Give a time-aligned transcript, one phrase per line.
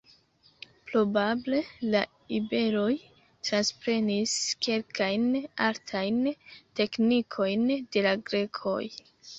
[0.91, 1.59] Probable
[1.95, 2.01] la
[2.39, 2.89] iberoj
[3.51, 4.35] transprenis
[4.69, 5.31] kelkajn
[5.71, 6.21] artajn
[6.83, 8.83] teknikojn de la grekoj.